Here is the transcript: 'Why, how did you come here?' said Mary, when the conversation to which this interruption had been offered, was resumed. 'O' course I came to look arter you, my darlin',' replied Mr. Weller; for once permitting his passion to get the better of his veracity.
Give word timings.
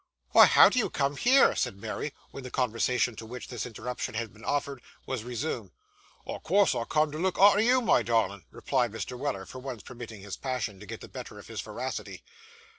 'Why, 0.31 0.47
how 0.47 0.69
did 0.69 0.79
you 0.79 0.89
come 0.89 1.15
here?' 1.15 1.53
said 1.53 1.77
Mary, 1.77 2.11
when 2.31 2.43
the 2.43 2.49
conversation 2.49 3.15
to 3.17 3.25
which 3.27 3.49
this 3.49 3.67
interruption 3.67 4.15
had 4.15 4.33
been 4.33 4.43
offered, 4.43 4.81
was 5.05 5.23
resumed. 5.23 5.69
'O' 6.25 6.39
course 6.39 6.73
I 6.73 6.85
came 6.85 7.11
to 7.11 7.19
look 7.19 7.37
arter 7.37 7.61
you, 7.61 7.81
my 7.81 8.01
darlin',' 8.01 8.45
replied 8.49 8.91
Mr. 8.93 9.15
Weller; 9.15 9.45
for 9.45 9.59
once 9.59 9.83
permitting 9.83 10.21
his 10.21 10.37
passion 10.37 10.79
to 10.79 10.87
get 10.87 11.01
the 11.01 11.07
better 11.07 11.37
of 11.37 11.45
his 11.49 11.61
veracity. 11.61 12.23